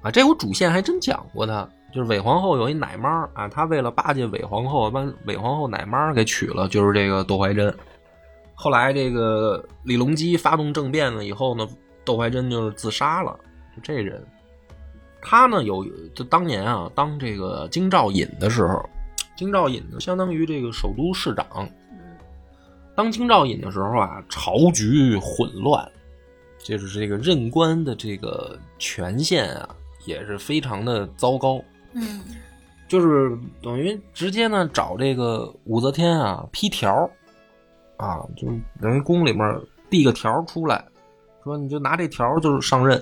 [0.00, 1.68] 啊，这我主线还真讲过他。
[1.92, 7.74] 就是韦皇后有一奶妈啊，她为了巴结韦皇后，把韦皇后奶妈给娶了，就是这个窦怀珍。
[8.54, 11.68] 后来这个李隆基发动政变了以后呢，
[12.02, 13.38] 窦怀珍就是自杀了。
[13.76, 14.26] 就这人，
[15.20, 18.88] 他呢有就当年啊当这个京兆尹的时候，
[19.36, 21.68] 京兆尹呢相当于这个首都市长。
[22.98, 25.88] 当清照尹的时候啊，朝局混乱，
[26.58, 29.68] 就是这个任官的这个权限啊
[30.04, 31.62] 也是非常的糟糕。
[31.92, 32.20] 嗯
[32.88, 37.08] 就是等于直接呢找这个武则天啊批条
[37.98, 38.48] 啊，就
[38.82, 40.84] 等于宫里面递个条出来，
[41.44, 43.00] 说你就拿这条就是上任，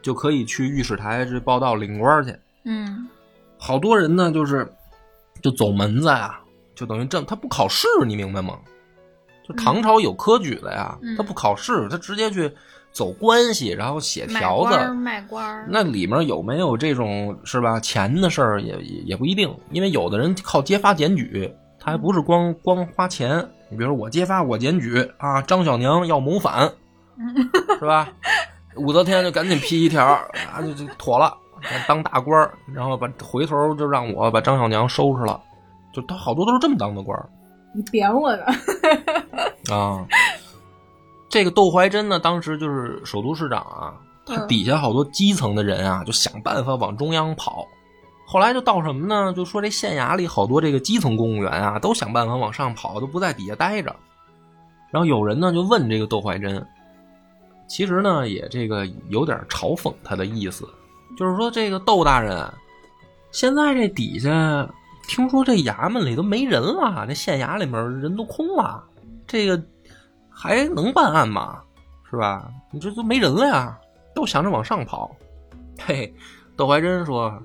[0.00, 2.34] 就可以去御史台这报道领官去。
[2.64, 3.06] 嗯
[3.58, 4.66] 好多人呢就是
[5.42, 6.40] 就走门子啊，
[6.74, 8.58] 就等于这他不考试，你明白吗？
[9.50, 12.50] 就唐朝有科举的呀，嗯他不考试，他直接去
[12.92, 14.70] 走关系，然后写条子。
[14.70, 23.44] 官卖官儿，那里面有没有这种是吧钱的事儿也也也不一定，因为有的人靠揭发检举，他还不是光光花钱。
[23.70, 26.70] 你比如说我揭发我检举啊，张小娘要谋反，
[27.78, 28.08] 是吧？
[28.76, 31.32] 武则天就赶紧批一条啊，就就妥了，
[31.86, 35.40] 当大官儿，然后把回头就让我把张小娘收拾了，
[35.92, 37.28] 就他好多都是这么当的官儿
[37.74, 38.44] 你贬我的，
[39.74, 40.06] 啊。
[41.28, 43.94] 这个窦怀珍呢，当时就是首都市长啊，
[44.26, 47.64] 他嗯底下好多基层的人啊，就想办法往中央跑。
[48.26, 49.32] 后来就到什么呢？
[49.32, 53.94] 就说这县衙里好多这个基层公务员啊，都想办法往上跑，都不在底下待着。
[54.90, 56.66] 然后有人呢就问这个窦怀珍，
[57.68, 60.68] 其实呢也这个有点嘲讽他的意思，
[61.16, 62.52] 就是说这个窦大人啊，
[63.30, 64.68] 现在这底下
[65.10, 68.80] 听说这衙门里都没人了，这县衙里面人都空了，
[69.26, 69.60] 这个
[70.30, 71.60] 还能办案吗？
[72.08, 72.48] 是吧？
[72.70, 73.76] 你这都没人了呀，
[74.14, 75.10] 都想着往上跑。
[75.84, 76.14] 嘿，
[76.56, 77.36] 窦怀珍说：“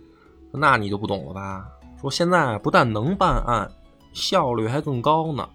[0.53, 1.65] 那你就不懂了吧？
[1.99, 3.67] 说现在不但能办案，
[4.13, 5.49] 效率还更高呢，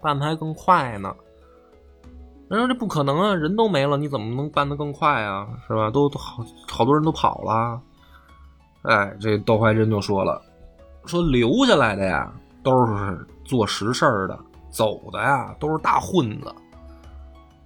[0.00, 1.14] 办的还更快呢。
[2.48, 5.46] 人说这不可能啊，人都没了，你怎么能办得更快啊？
[5.68, 5.92] 是吧？
[5.92, 7.80] 都都好好多人都跑了。
[8.82, 10.42] 哎，这窦怀珍就说了，
[11.06, 14.38] 说留下来的呀都是做实事儿的，
[14.70, 16.52] 走的呀都是大混子。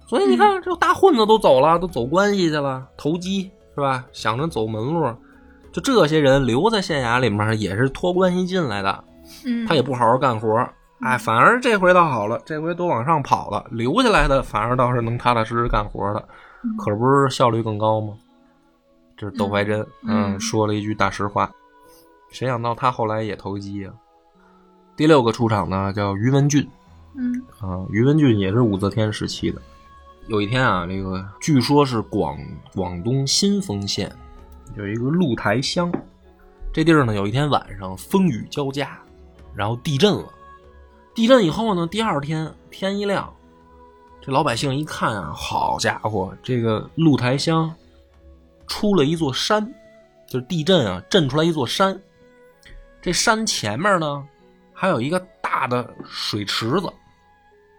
[0.05, 4.05] 所以你看，这大混子都走了，都走关系去了，投机是吧？
[4.11, 5.13] 想着走门路，
[5.71, 9.03] 就这些人留在县衙里面也是托关系进来的，
[9.45, 10.47] 嗯，他也不好好干活，
[11.01, 16.27] 哎，反而这回倒好了，这回都往上跑了，留下来的反而倒是能踏踏实实干活的，
[16.77, 18.13] 可不是效率更高吗？
[19.17, 21.51] 这是窦怀珍，嗯嗯，说了一句大实话。
[22.29, 23.93] 谁想到他后来也投机啊？
[24.95, 26.67] 第六个出场呢，叫于文俊
[27.15, 29.61] 嗯啊，于文俊也是武则天时期的。
[30.27, 32.37] 有一天啊，这个据说是广
[32.75, 34.13] 广东新丰县
[34.75, 35.91] 有一个露台乡，
[36.73, 38.99] 这地儿呢有一天晚上风雨交加，
[39.55, 40.33] 然后地震了。
[41.15, 43.33] 地震以后呢，第二天天一亮，
[44.21, 47.73] 这老百姓一看啊，好家伙，这个露台乡
[48.67, 49.65] 出了一座山，
[50.27, 51.99] 就是地震啊，震出来一座山。
[53.07, 54.21] 这山前面呢，
[54.73, 56.91] 还有一个大的水池子，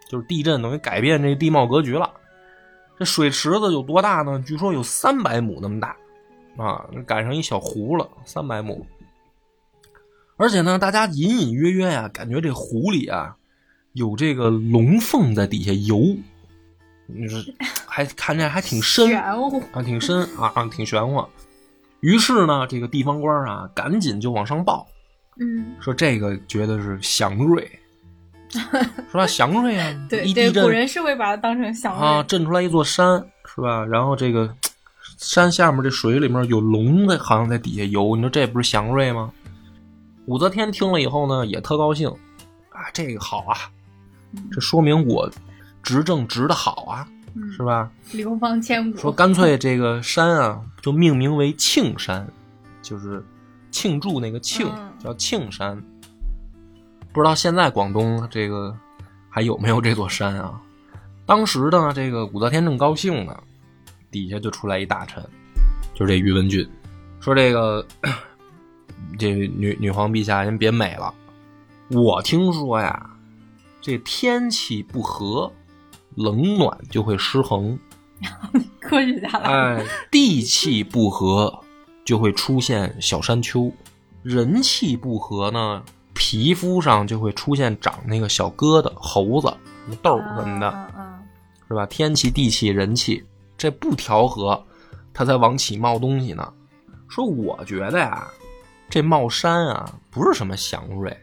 [0.07, 2.11] 就是地震等于改变这地貌格局了。
[2.97, 4.43] 这水池子有多大呢？
[4.43, 5.95] 据说有三百亩那么大，
[6.57, 8.83] 啊，赶上一小湖了，三百亩。
[10.35, 13.37] 而且呢，大家隐隐约约呀、感觉这湖里啊
[13.93, 16.17] 有这个龙凤在底下游，
[17.07, 17.53] 就是
[17.85, 21.23] 还看着还挺深，玄乎，啊，挺深啊，啊，挺玄乎。
[21.99, 24.87] 于是呢，这个地方官啊，赶紧就往上报，
[25.39, 27.69] 嗯，说这个觉得是祥瑞，
[28.51, 29.25] 是吧？
[29.25, 33.85] 祥瑞啊，对一地，震对古人是会把它当成祥瑞，啊，震出来一座山，是吧？
[33.85, 34.53] 然后这个
[35.17, 39.31] 山下面这水里面有龙在，好像在底下游，你说这不是祥瑞吗？
[40.25, 42.09] 武则天听了以后呢，也特高兴，
[42.69, 43.57] 啊，这个好啊，
[44.51, 45.31] 这说明我
[45.81, 47.89] 执政执的好啊，嗯是吧？
[48.11, 48.97] 流芳千古。
[48.97, 52.27] 说干脆这个山啊，就命名为庆山，
[52.81, 53.23] 就是
[53.71, 55.81] 庆祝那个庆，嗯叫庆山。
[57.11, 58.75] 不知道现在广东这个
[59.29, 60.61] 还有没有这座山啊？
[61.25, 63.35] 当时呢，这个武则天正高兴呢，
[64.11, 65.23] 底下就出来一大臣，
[65.93, 66.67] 就是这宇文俊，
[67.19, 67.85] 说这个
[69.17, 71.13] 这女女皇陛下，您别美了，
[71.89, 73.09] 我听说呀，
[73.81, 75.51] 这天气不和，
[76.15, 77.77] 冷暖就会失衡。
[78.81, 81.63] 科学家来了，哎，地气不和
[82.03, 83.71] 就会出现小山丘，
[84.29, 85.81] 人气不和呢，
[86.13, 89.47] 皮肤上就会出现长那个小疙瘩、猴子、
[89.85, 90.87] 什么痘什么的，
[91.67, 91.83] 是吧？
[91.87, 93.25] 天气、地气、人气
[93.57, 94.63] 这不调和，
[95.15, 96.47] 它才往起冒东西呢。
[97.07, 98.27] 说我觉得呀，
[98.87, 101.17] 这冒山啊不是什么祥瑞，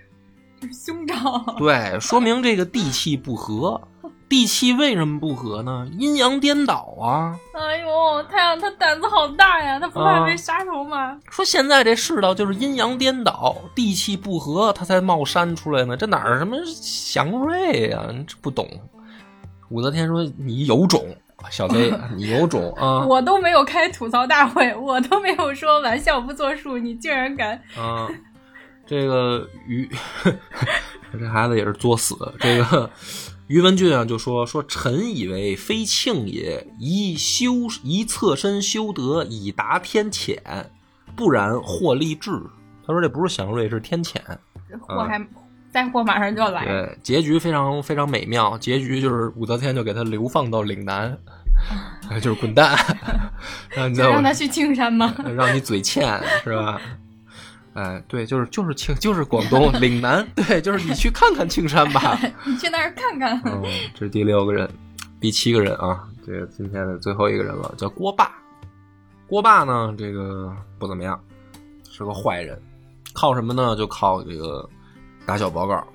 [0.61, 1.15] 这是凶兆。
[1.59, 3.81] 对，说明这个地气不和。
[4.29, 5.89] 地气为什么不和呢？
[5.99, 7.39] 阴阳颠倒啊！
[7.55, 11.19] 哎呦，太阳他胆子好大呀，他不怕啊被杀头吗？
[11.31, 15.97] 说现在这世道就是阴阳颠倒，地气不和，他才冒山出来呢。
[15.97, 18.69] 这哪儿什么祥瑞呀、你这不懂。
[19.69, 21.05] 武则天说：“你有种，
[21.51, 23.05] 小贼， 你有种啊！
[23.07, 27.61] 我都没有开吐槽大会，我都没有说玩笑不作数，你竟然敢！
[27.77, 28.09] 啊，
[28.87, 29.89] 这个于
[31.19, 32.15] 这孩子也是作死。
[32.39, 32.89] 这个
[33.49, 40.37] 于文俊啊，就说说臣以为非庆也，宜修宜侧身修德，以达天谴，
[41.15, 42.31] 不然祸立志。
[42.87, 44.21] 他说这不是祥瑞，是天谴。
[44.81, 45.25] 祸还
[45.71, 46.65] 灾祸马上就要来。
[46.65, 48.59] 对，结局非常非常美妙。
[48.59, 51.17] 结局就是武则天就给他流放到岭南，
[52.11, 52.77] 哎就是滚蛋
[53.71, 55.15] 让你让他去青山吗？
[55.37, 56.81] 让你嘴欠是吧？
[57.77, 62.19] 哎，对，就是就是青就是广东 岭南，对，就是你去看看青山吧。
[62.47, 63.39] 你去那儿看看。
[63.45, 63.63] 嗯，
[63.93, 64.67] 这是第六个人，
[65.21, 68.33] 第七个人啊，这个今天的最后一个人了，叫郭霸。
[69.27, 71.21] 郭霸呢，这个不怎么样，
[71.91, 72.59] 是个坏人，
[73.13, 73.77] 靠什么呢？
[73.77, 74.67] 就靠这个
[75.27, 75.87] 打小报告，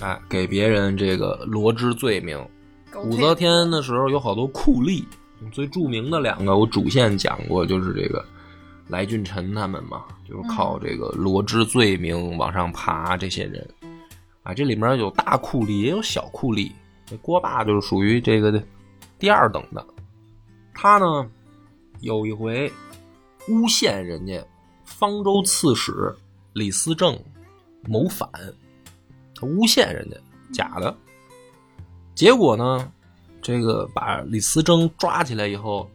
[0.00, 2.42] 哎，给别人这个罗织罪名。
[3.04, 5.04] 武则天的时候有好多酷吏，
[5.52, 8.24] 最著名的两个我主线讲过，就是这个
[8.88, 13.68] 来俊臣他们嘛，就是靠这个罗织罪名往上爬这些人。
[14.42, 16.70] 啊，这里面有大酷吏，也有小酷吏。
[17.04, 18.62] 这郭霸就是属于这个
[19.18, 19.84] 第二等的。
[20.74, 21.28] 他呢，
[22.00, 22.70] 有一回
[23.48, 24.44] 诬陷人家
[24.84, 26.14] 方州刺史
[26.52, 27.18] 李思政
[27.88, 28.28] 谋反，
[29.34, 30.16] 他诬陷人家
[30.52, 30.96] 假的。
[32.14, 32.92] 结果呢，
[33.42, 35.90] 这个把李思政抓起来以后，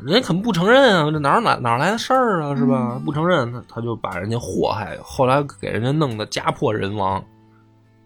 [0.00, 3.00] 人家肯不承认啊，这哪儿哪哪儿来的事儿啊，是吧？
[3.04, 7.22] 不承认，他他就把人家祸害，后来给人家弄得家破人亡。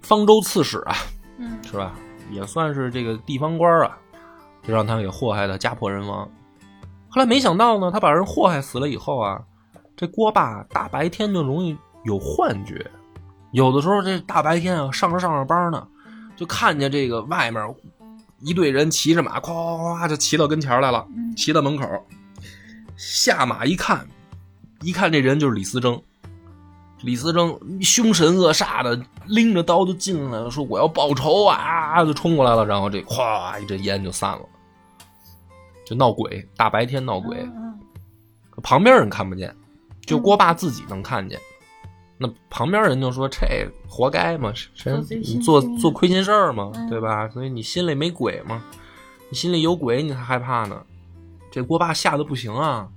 [0.03, 0.95] 方州刺史啊，
[1.39, 1.93] 嗯是吧？
[2.31, 3.97] 也算是这个地方官啊，
[4.63, 6.29] 就让他给祸害的家破人亡。
[7.09, 9.41] 后来没想到呢，他把人祸害死了以后啊，
[9.97, 12.87] 这锅巴大白天就容易有幻觉，
[13.51, 15.87] 有的时候这大白天啊，上着上着班呢，
[16.37, 17.75] 就看见这个外面
[18.41, 21.85] 一队人骑着马，咵咵咵咵就骑到跟前来了，嗯骑到门口，
[22.97, 24.07] 下马一看，
[24.83, 26.01] 一看这人就是李思征。
[27.03, 34.41] 李思征凶神恶煞的拎着刀就进来了，说我要报仇啊，就冲过来了，然后这咵一阵烟就散了，
[35.87, 37.79] 就闹鬼，大白天闹鬼，嗯
[38.65, 39.55] 旁边人看不见，
[40.05, 41.39] 就郭爸自己能看见。
[42.21, 47.29] 那旁边人就说：“这活该嘛，谁你做做亏心事儿嘛，嗯对吧？
[47.29, 48.61] 所以你心里没鬼嘛，
[49.31, 50.83] 你心里有鬼，你才害怕呢。
[51.51, 52.89] 这锅巴吓得不行啊，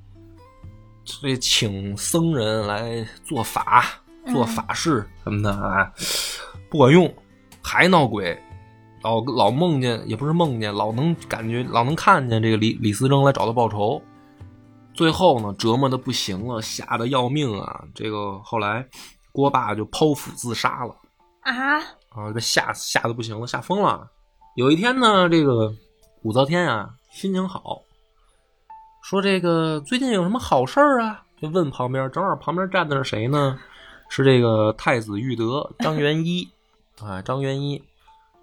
[1.05, 3.85] 所以请僧人来做法、
[4.27, 5.91] 做法事什么的啊，
[6.69, 7.13] 不管用，
[7.61, 8.35] 还闹鬼，
[9.03, 14.01] 老老梦见，也不是梦见，老能感觉，老能看见这个李李思征来找他报仇。
[14.93, 17.83] 最后呢，折磨的不行了，吓得要命啊！
[17.95, 18.85] 这个后来，
[19.31, 20.95] 郭爸就剖腹自杀了
[21.41, 24.07] 啊，啊，这吓吓得不行了，吓疯了。
[24.55, 25.73] 有一天呢，这个
[26.23, 27.81] 武则天啊，心情好，
[29.01, 31.23] 说这个最近有什么好事儿啊？
[31.41, 33.57] 就问旁边，正好旁边站的是谁呢？
[34.09, 36.47] 是这个太子裕德张元一
[37.01, 37.81] 啊，张元一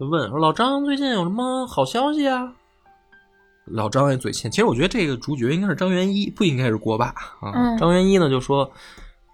[0.00, 2.54] 就问说：“老张最近有什么好消息啊？”
[3.70, 7.06] 老张也嘴欠，其实我觉得这个主角应该是张元一，不应该是郭霸
[7.40, 7.52] 啊。
[7.54, 8.64] 嗯张元一呢就说：“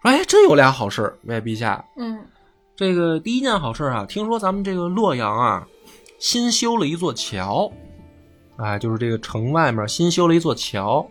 [0.02, 2.18] 说哎，真有俩好事儿，哎，陛下，嗯
[2.76, 5.66] 这个第一件好事啊，听说咱们这个洛阳啊，
[6.18, 7.70] 新修了一座桥，
[8.56, 11.08] 哎，就是这个城外面新修了一座桥，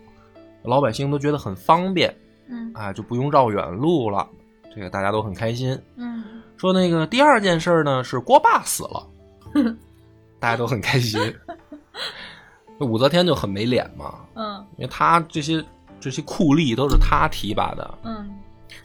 [0.63, 2.13] 老百姓都觉得很方便，
[2.49, 4.27] 嗯啊，就不用绕远路了，
[4.75, 5.79] 这个大家都很开心。
[5.95, 6.23] 嗯
[6.55, 9.07] 说那个第二件事呢是郭霸死了，
[10.39, 11.19] 大家都很开心。
[12.79, 15.63] 那武则天就很没脸嘛，嗯因为他这些
[15.99, 18.29] 这些酷吏都是他提拔的，嗯，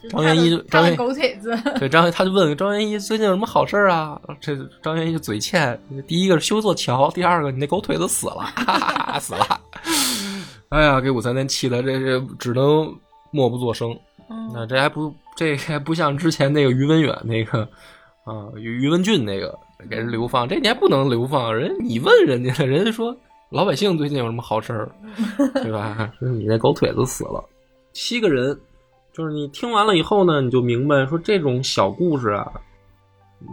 [0.09, 4.19] 张元一张元狗腿子，对张元，他就问张元一最近有什么好事儿啊？
[4.39, 9.61] 这张元一就嘴欠，第一个是修座桥，第二个你那狗腿子死了，哈哈哈，死了。
[10.69, 12.95] 哎呀，给武则天气的这这只能
[13.31, 13.97] 默不作声。
[14.31, 17.67] 嗯那这还不这还不像之前那个于文远那个
[18.25, 19.57] 啊于于文俊那个
[19.89, 23.17] 给人流放，这你还不能流放，人你问人家，人家说
[23.49, 24.91] 老百姓最近有什么好事儿，
[25.63, 26.11] 对吧？
[26.19, 27.43] 说你那狗腿子死了，
[27.93, 28.57] 七个人，
[29.11, 32.51] 就是你听完了以后呢，你就明白说这种小故事啊，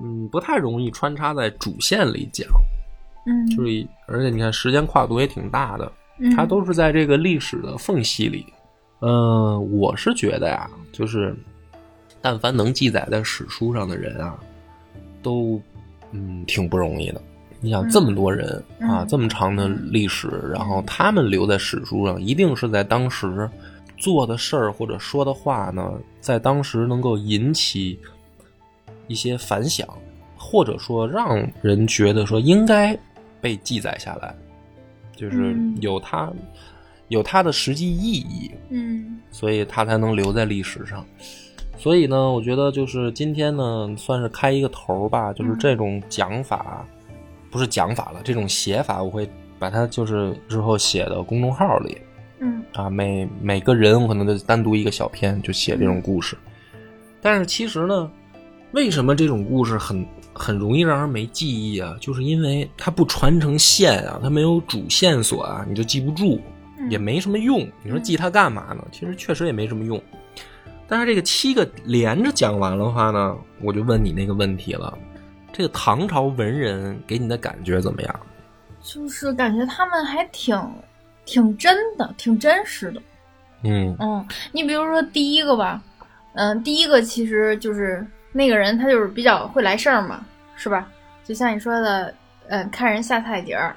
[0.03, 2.47] 嗯，不太容易穿插在主线里讲，
[3.27, 8.45] 嗯，就是而且你看时间跨度也挺大的，嗯它都是在这个历史的缝隙里。
[9.01, 11.35] 嗯、我是觉得呀，就是
[12.21, 14.39] 但凡能记载在史书上的人啊，
[15.23, 15.61] 都
[16.13, 17.23] 嗯挺不容易的。
[17.67, 23.51] 你想这么多人啊，嗯这么长的历史，然后他们留在史书上，一定是在当时
[23.97, 27.99] 做的事儿或者说的话呢，在当时能够引起
[29.09, 29.85] 一些反响，
[30.37, 32.97] 或者说让人觉得说应该
[33.41, 34.33] 被记载下来，
[35.17, 36.33] 就是嗯有它
[37.09, 38.49] 有它的实际意义。
[38.69, 41.05] 嗯所以它才能留在历史上。
[41.77, 46.87] 所以呢，我觉得就是今天呢，算是开一个头儿吧，就是这种讲法，
[47.51, 49.29] 不是讲法了，这种写法，我会
[49.59, 51.99] 把它就是之后写到公众号里
[52.41, 56.37] 嗯啊，每每个人我可能就单独一个小篇，就写这种故事。
[57.21, 58.11] 但是其实呢，
[58.73, 61.97] 为什么这种故事很很容易让人没记忆啊？
[62.01, 66.37] 就是因为它不传承线啊，它没有主线索啊，你就记不住。
[66.79, 67.67] 嗯也没什么用。
[67.83, 68.85] 你说记它干嘛呢？
[68.93, 70.01] 其实确实也没什么用。
[70.87, 74.97] 但是这个七个连着讲完的话呢，我就问你那个问题了：
[75.57, 78.21] 这个唐朝文人给你的感觉怎么样？
[78.83, 80.61] 就是感觉他们还挺
[81.25, 83.01] 挺真的，挺真实的。
[83.65, 85.83] 嗯嗯，你比如说第一个吧，
[86.35, 90.23] 嗯，第一个其实就是那个人他就是比较会来事儿嘛，
[90.57, 90.87] 是吧？
[91.25, 92.15] 就像你说的，
[92.49, 93.75] 嗯，看人下菜碟儿，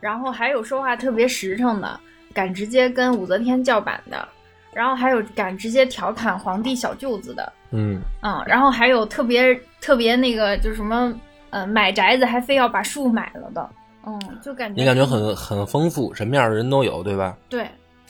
[0.00, 1.98] 然后还有说话特别实诚的，
[2.34, 4.28] 敢直接跟武则天叫板的，
[4.76, 11.18] 然后还有敢直接调侃皇帝小舅子的，嗯嗯，然后还有特别特别那个就是什么，
[11.48, 13.70] 呃，买宅子还非要把树买了的，
[14.04, 17.34] 嗯，就感觉你感觉很很丰富，什么样的人都有，对吧？
[17.48, 17.66] 对，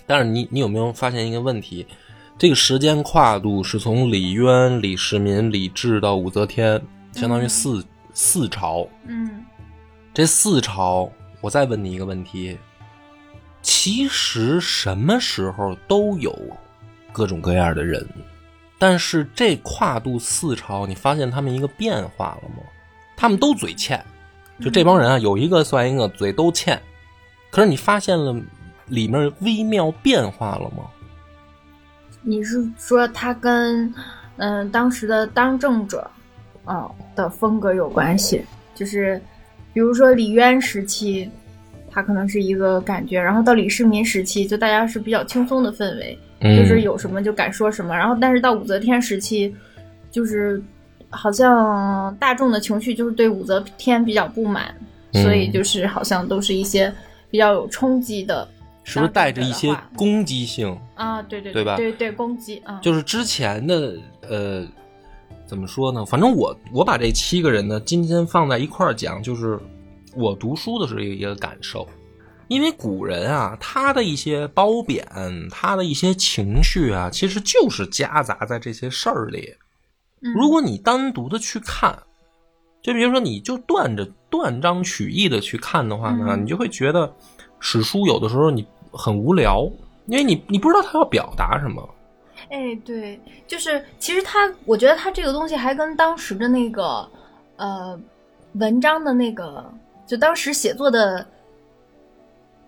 [0.08, 1.86] 但是你你有没有发现一个问题？
[2.36, 8.84] 这个时间跨度是从李渊、李世民、李治到武则天，相当于嗯四、四朝。
[9.06, 9.44] 嗯
[10.12, 11.08] 这四朝，
[11.40, 12.58] 我再问你一个问题：
[13.66, 16.32] 其实什么时候都有
[17.12, 18.06] 各种各样的人，
[18.78, 22.62] 但是这跨度四朝，你发现他们一个变化了吗？
[23.16, 24.00] 他们都嘴欠，
[24.60, 26.80] 就这帮人啊，有一个算一个，嘴都欠。
[27.50, 28.32] 可是你发现了
[28.86, 30.84] 里面微妙变化了吗？
[32.22, 33.92] 你是说他跟
[34.36, 36.08] 嗯、当时的当政者
[36.64, 38.44] 啊、的风格有关系？
[38.76, 39.20] 就是
[39.72, 41.28] 比如说李渊时期，
[41.97, 47.97] 他可能是一个感觉，然后到李世民时期，就大家是比较轻松的氛围，嗯就是有什么就敢说什么。
[47.97, 49.57] 然后但是到武则天时期，
[50.11, 50.62] 就是
[51.09, 54.66] 好像大众的情绪就是对武则天比较不满，
[55.14, 56.92] 嗯所以就是好像都是一些
[57.30, 58.47] 比较有冲击的。
[58.84, 60.78] 是不是带着一些攻击性？
[60.94, 63.94] 啊，对对对吧对对，攻击啊，就是之前的
[64.28, 64.64] 呃，
[65.44, 66.05] 怎么说呢？
[66.05, 69.59] 反正我我把这七个人呢，今天放在一块儿讲，就是
[70.16, 71.86] 我读书的时候一个感受。
[72.48, 75.04] 因为古人啊，他的一些褒贬，
[75.50, 79.52] 他的一些情绪啊，其实就是夹杂在这些事儿里。
[80.22, 81.96] 嗯如果你单独的去看，
[82.80, 87.12] 就比如说你就断着断章取义的去看的话呢，嗯你就会觉得
[87.58, 89.68] 史书有的时候你很无聊，
[90.06, 91.88] 因为你你不知道他要表达什么。
[92.48, 97.08] 哎，对，就是其实他，我觉得他这个东西还跟当时的那个
[97.56, 97.98] 呃
[98.52, 99.68] 文章的那个，
[100.07, 101.26] 就当时写作的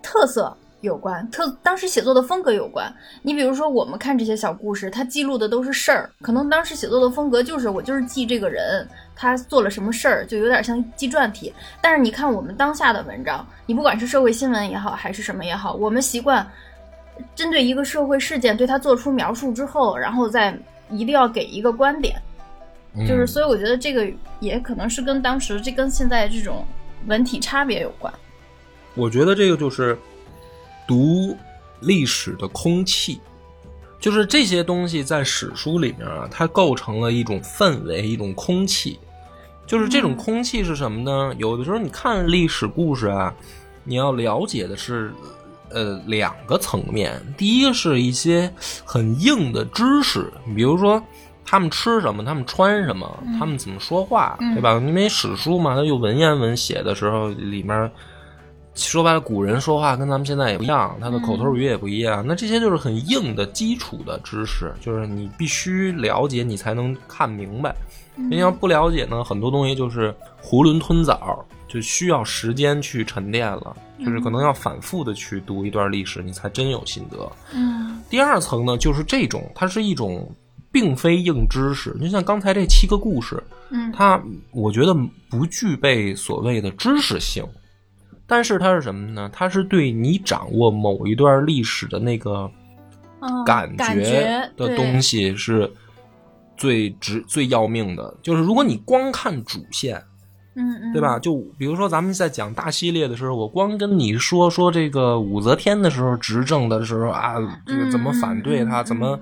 [0.02, 2.92] 特色有关，特当时写作的风格有关。
[3.22, 8.86] 你比如说，我们看这些小故事，它记录的都是事儿，可能当时写作的风格就是我就是记这个人
[9.16, 11.52] 他做了什么事儿，就有点像记传体。
[11.80, 16.48] 但是你看我们当下的文章，你不管是社会新闻也好，还是什么也好，我们习惯
[17.34, 20.56] 针对一个社会事件对它做出描述之后，然后再
[20.90, 22.14] 一定要给一个观点，
[23.00, 24.08] 就是嗯所以我觉得这个
[24.38, 26.64] 也可能是跟当时这跟现在这种
[27.06, 28.12] 文体差别有关。
[28.94, 29.96] 我觉得这个就是
[30.86, 31.36] 读
[31.80, 33.20] 历史的空气，
[34.00, 38.98] 就是这些东西在史书里面啊，它构成了一种氛围，一种空气。
[39.66, 41.34] 就是这种嗯空气是什么呢？
[41.38, 43.34] 有的时候你看历史故事啊，
[43.84, 45.12] 你要了解的是
[45.70, 48.52] 呃两个层面，第一个是一些
[48.84, 51.02] 很硬的知识，比如说。
[51.48, 52.22] 他们吃什么？
[52.22, 53.08] 他们穿什么？
[53.38, 54.36] 他们怎么说话？
[54.40, 54.74] 嗯对吧？
[54.74, 57.90] 因为史书嘛，它用文言文写的时候，里面
[58.74, 62.22] 说白了，古人说话跟咱们现在也不一样，他的口头语也不一样。
[62.26, 67.74] 那这些就是很硬的基础的知识，就是你必须了解，你才能看明白。
[68.14, 73.74] 你要不了解呢，很多东西就是囫囵吞枣，就需要时间去沉淀了，
[74.04, 77.18] 就是可能要反复的去读一段历史，你才真有心得。
[77.54, 80.28] 嗯第二层呢，就是这种，它是一种
[80.78, 84.22] 并非硬知识，就像刚才这七个故事，嗯它
[84.52, 84.94] 我觉得
[85.28, 87.44] 不具备所谓的知识性，
[88.28, 89.28] 但是它是什么呢？
[89.32, 92.48] 它是对你掌握某一段历史的那个
[93.18, 95.68] 嗯感感觉的东西，是
[96.56, 100.00] 最直最要命的，就是如果你光看主线，
[100.54, 101.18] 嗯嗯，对吧？？
[101.18, 107.34] 就比如说咱们在讲大系列的时候，我光跟你说说这个武则天的时候执政的时候啊，
[107.66, 109.18] 这个怎么反对他，怎么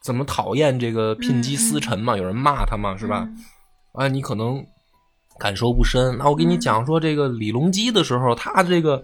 [0.00, 3.28] 怎么讨厌这个聘姬司臣嘛，有人骂他嘛，是吧？
[3.92, 4.64] 啊，你可能
[5.38, 6.16] 感受不深。
[6.18, 9.02] 那我给你嗯讲说这个李隆基的时候，他这个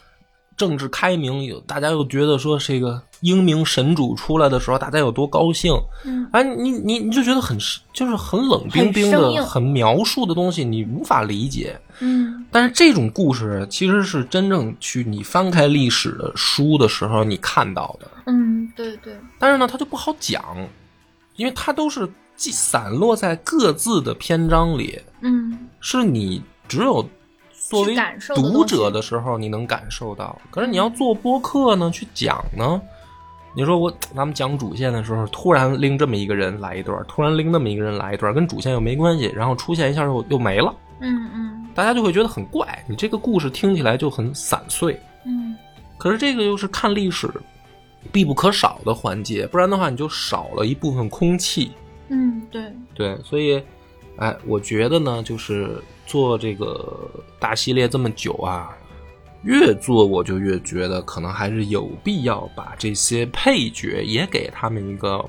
[0.56, 5.74] 政治开明，有大家又觉得说这个英明神主出来的时候，大家有多高兴。
[6.04, 7.58] 嗯哎，你你你就觉得很
[7.92, 11.78] 就是很冷冰冰的、很很描述的东西，你无法理解。
[12.00, 20.44] 嗯但是这种故事其实是真正去你翻开历史的书的时候你看到的，嗯，对对，但是呢，它就不好讲，
[21.36, 25.68] 因为它都是既散落在各自的篇章里，嗯。
[25.80, 27.06] 是你只有
[27.52, 27.96] 作为
[28.34, 30.40] 读者的时候你能感受到。
[30.50, 32.80] 可是你要做播客呢，去讲呢，
[33.54, 41.68] 你说我咱们讲主线的时候，突然拎这么一个人来一段，突然拎那么一个人来一段，跟主线又没关系，然后出现一下又又没了，嗯嗯。
[41.74, 44.98] 大家就会觉得很怪，你这个故事听起来就很散碎。
[45.24, 45.54] 嗯。
[45.98, 47.30] 可是这个又是看历史
[48.12, 51.72] 必不可少的环节，不然的话你就少了一部分空气。
[52.08, 53.62] 嗯，对，对，所以，
[54.16, 58.76] 哎，我觉得呢，就是做这个大系列这么久啊，
[59.42, 65.24] 越做我就越觉得可能还是有必要把这些配角也给他们一个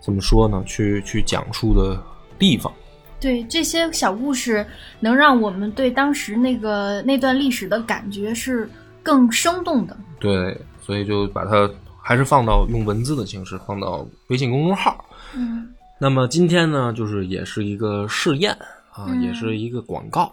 [0.00, 2.02] 怎么说呢，去去讲述的
[2.38, 2.72] 地方。
[3.20, 4.66] 对这些小故事，
[4.98, 8.68] 能让我们对当时那个那段历史的感觉是
[9.02, 9.96] 更生动的。
[10.18, 10.58] 对，
[10.90, 11.70] 所以就把它
[12.02, 15.04] 还是放到用文字的形式放到微信公众号。
[15.36, 15.68] 嗯
[16.00, 18.50] 那么今天呢，就是也是一个试验
[18.90, 20.32] 啊，嗯也是一个广告，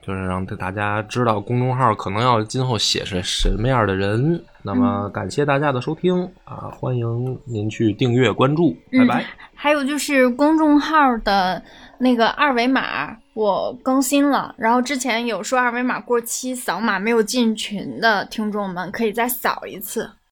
[0.00, 4.42] 就是让大家知道公众号可能要今后写是什么样的人。
[4.62, 9.26] 那么感谢大家的收听啊，欢迎您去订阅关注，拜拜。
[9.54, 11.62] 还有就是公众号的
[11.98, 14.54] 那个二维码，我更新了。
[14.56, 20.10] 然后之前有说二维码过期，扫码没有进群的听众们可以再扫一次。